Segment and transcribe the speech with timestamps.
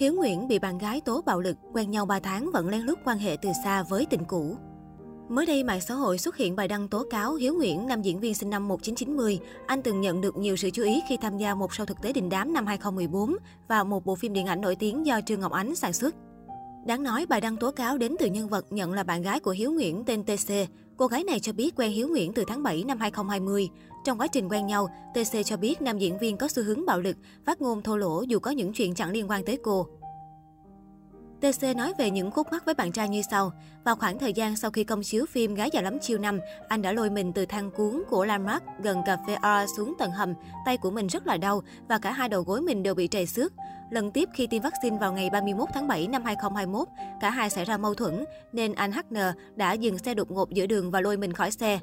[0.00, 2.98] Hiếu Nguyễn bị bạn gái tố bạo lực, quen nhau 3 tháng vẫn lén lút
[3.04, 4.56] quan hệ từ xa với tình cũ.
[5.28, 8.20] Mới đây, mạng xã hội xuất hiện bài đăng tố cáo Hiếu Nguyễn, nam diễn
[8.20, 9.38] viên sinh năm 1990.
[9.66, 12.12] Anh từng nhận được nhiều sự chú ý khi tham gia một show thực tế
[12.12, 13.36] đình đám năm 2014
[13.68, 16.14] và một bộ phim điện ảnh nổi tiếng do Trương Ngọc Ánh sản xuất.
[16.86, 19.50] Đáng nói, bài đăng tố cáo đến từ nhân vật nhận là bạn gái của
[19.50, 20.52] Hiếu Nguyễn tên TC.
[21.00, 23.68] Cô gái này cho biết quen Hiếu Nguyễn từ tháng 7 năm 2020.
[24.04, 27.00] Trong quá trình quen nhau, TC cho biết nam diễn viên có xu hướng bạo
[27.00, 27.16] lực,
[27.46, 29.86] phát ngôn thô lỗ dù có những chuyện chẳng liên quan tới cô.
[31.40, 33.52] TC nói về những khúc mắc với bạn trai như sau.
[33.84, 36.82] Vào khoảng thời gian sau khi công chiếu phim Gái già lắm chiêu năm, anh
[36.82, 40.34] đã lôi mình từ thang cuốn của Landmark gần cà phê R xuống tầng hầm.
[40.66, 43.26] Tay của mình rất là đau và cả hai đầu gối mình đều bị trầy
[43.26, 43.52] xước.
[43.90, 46.88] Lần tiếp khi tiêm vaccine vào ngày 31 tháng 7 năm 2021,
[47.20, 49.16] cả hai xảy ra mâu thuẫn nên anh HN
[49.56, 51.78] đã dừng xe đột ngột giữa đường và lôi mình khỏi xe.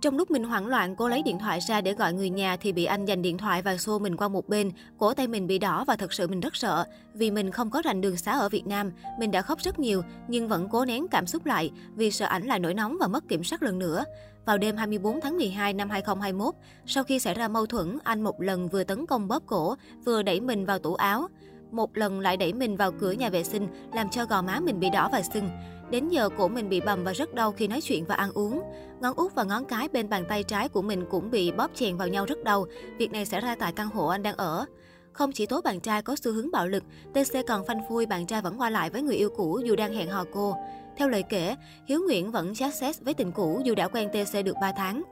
[0.00, 2.72] Trong lúc mình hoảng loạn, cô lấy điện thoại ra để gọi người nhà thì
[2.72, 4.72] bị anh giành điện thoại và xô mình qua một bên.
[4.98, 6.84] Cổ tay mình bị đỏ và thật sự mình rất sợ.
[7.14, 10.02] Vì mình không có rành đường xá ở Việt Nam, mình đã khóc rất nhiều
[10.28, 13.28] nhưng vẫn cố nén cảm xúc lại vì sợ ảnh lại nổi nóng và mất
[13.28, 14.04] kiểm soát lần nữa.
[14.46, 16.54] Vào đêm 24 tháng 12 năm 2021,
[16.86, 20.22] sau khi xảy ra mâu thuẫn, anh một lần vừa tấn công bóp cổ, vừa
[20.22, 21.28] đẩy mình vào tủ áo.
[21.70, 24.80] Một lần lại đẩy mình vào cửa nhà vệ sinh, làm cho gò má mình
[24.80, 25.50] bị đỏ và sưng.
[25.90, 28.62] Đến giờ cổ mình bị bầm và rất đau khi nói chuyện và ăn uống.
[29.00, 31.96] Ngón út và ngón cái bên bàn tay trái của mình cũng bị bóp chèn
[31.96, 32.66] vào nhau rất đau.
[32.98, 34.64] Việc này xảy ra tại căn hộ anh đang ở.
[35.12, 38.26] Không chỉ tố bạn trai có xu hướng bạo lực, TC còn phanh phui bạn
[38.26, 40.56] trai vẫn qua lại với người yêu cũ dù đang hẹn hò cô.
[40.96, 44.44] Theo lời kể, Hiếu Nguyễn vẫn chat xét với tình cũ dù đã quen TC
[44.44, 45.02] được 3 tháng.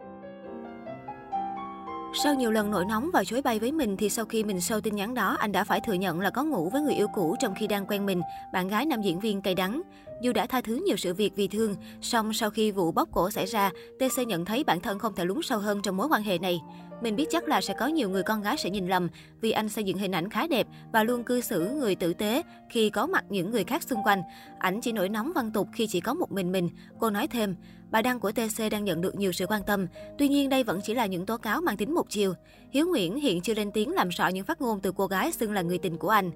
[2.25, 4.81] Sau nhiều lần nổi nóng và chối bay với mình thì sau khi mình sâu
[4.81, 7.37] tin nhắn đó, anh đã phải thừa nhận là có ngủ với người yêu cũ
[7.41, 8.21] trong khi đang quen mình,
[8.53, 9.83] bạn gái nam diễn viên cay đắng.
[10.21, 13.31] Dù đã tha thứ nhiều sự việc vì thương, song sau khi vụ bóp cổ
[13.31, 16.23] xảy ra, TC nhận thấy bản thân không thể lún sâu hơn trong mối quan
[16.23, 16.61] hệ này.
[17.03, 19.09] Mình biết chắc là sẽ có nhiều người con gái sẽ nhìn lầm
[19.41, 22.43] vì anh xây dựng hình ảnh khá đẹp và luôn cư xử người tử tế
[22.71, 24.23] khi có mặt những người khác xung quanh.
[24.59, 26.69] Ảnh chỉ nổi nóng văn tục khi chỉ có một mình mình.
[26.99, 27.57] Cô nói thêm,
[27.91, 29.87] bài đăng của TC đang nhận được nhiều sự quan tâm.
[30.19, 32.35] Tuy nhiên đây vẫn chỉ là những tố cáo mang tính một chiều.
[32.71, 35.53] Hiếu Nguyễn hiện chưa lên tiếng làm rõ những phát ngôn từ cô gái xưng
[35.53, 36.31] là người tình của anh.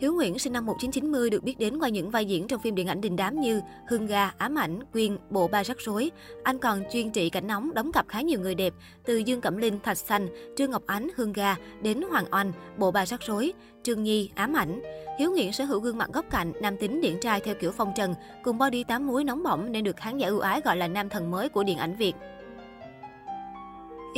[0.00, 2.86] Hiếu Nguyễn sinh năm 1990 được biết đến qua những vai diễn trong phim điện
[2.86, 6.10] ảnh đình đám như Hương Ga, Ám ảnh, Quyên, Bộ ba rắc rối.
[6.42, 9.56] Anh còn chuyên trị cảnh nóng đóng cặp khá nhiều người đẹp, từ Dương Cẩm
[9.56, 13.52] Linh, Thạch Xanh, Trương Ngọc Ánh, Hương Ga đến Hoàng Oanh, Bộ ba rắc rối,
[13.82, 14.82] Trương Nhi, Ám ảnh.
[15.18, 17.92] Hiếu Nguyễn sở hữu gương mặt góc cạnh, nam tính điển trai theo kiểu phong
[17.96, 20.88] trần, cùng body tám muối nóng bỏng nên được khán giả ưu ái gọi là
[20.88, 22.14] nam thần mới của điện ảnh Việt.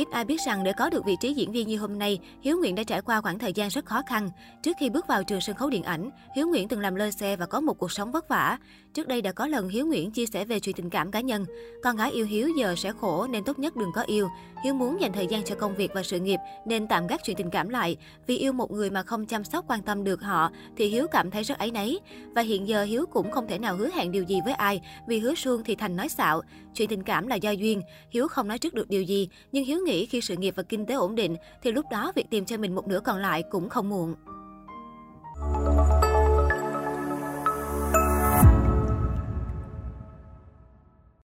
[0.01, 2.57] Ít ai biết rằng để có được vị trí diễn viên như hôm nay, Hiếu
[2.57, 4.29] Nguyễn đã trải qua khoảng thời gian rất khó khăn.
[4.63, 7.35] Trước khi bước vào trường sân khấu điện ảnh, Hiếu Nguyễn từng làm lơ xe
[7.35, 8.57] và có một cuộc sống vất vả.
[8.93, 11.45] Trước đây đã có lần Hiếu Nguyễn chia sẻ về chuyện tình cảm cá nhân.
[11.83, 14.29] Con gái yêu Hiếu giờ sẽ khổ nên tốt nhất đừng có yêu.
[14.63, 17.37] Hiếu muốn dành thời gian cho công việc và sự nghiệp nên tạm gác chuyện
[17.37, 17.97] tình cảm lại.
[18.27, 21.31] Vì yêu một người mà không chăm sóc quan tâm được họ thì Hiếu cảm
[21.31, 21.99] thấy rất áy náy.
[22.35, 25.19] Và hiện giờ Hiếu cũng không thể nào hứa hẹn điều gì với ai vì
[25.19, 26.41] hứa suông thì thành nói xạo.
[26.75, 29.79] Chuyện tình cảm là do duyên, Hiếu không nói trước được điều gì nhưng Hiếu
[29.85, 32.57] nghĩ khi sự nghiệp và kinh tế ổn định thì lúc đó việc tìm cho
[32.57, 34.15] mình một nửa còn lại cũng không muộn.